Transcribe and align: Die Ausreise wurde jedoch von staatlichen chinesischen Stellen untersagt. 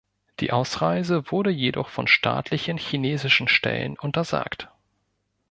Die 0.39 0.51
Ausreise 0.51 1.29
wurde 1.29 1.51
jedoch 1.51 1.89
von 1.89 2.07
staatlichen 2.07 2.79
chinesischen 2.79 3.47
Stellen 3.47 3.99
untersagt. 3.99 4.67